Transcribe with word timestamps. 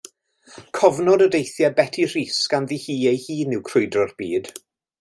Cofnod 0.77 1.23
o 1.25 1.27
deithiau 1.35 1.75
Beti 1.81 2.07
Rhys 2.15 2.39
ganddi 2.55 2.81
hi 2.87 2.97
ei 3.13 3.23
hun 3.27 3.57
yw 3.59 3.65
Crwydro'r 3.71 4.17
Byd. 4.23 4.55